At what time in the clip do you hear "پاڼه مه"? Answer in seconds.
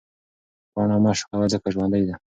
0.73-1.11